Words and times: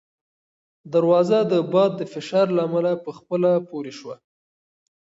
دروازه 0.93 1.39
د 1.51 1.53
باد 1.71 1.91
د 1.97 2.01
فشار 2.13 2.47
له 2.57 2.61
امله 2.67 2.91
په 3.03 3.11
خپله 3.17 3.51
پورې 3.69 3.93
شوه. 3.99 4.15